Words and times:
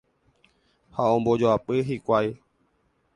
ha 0.95 1.03
ombojoapy 1.17 1.75
hikuái 1.89 2.29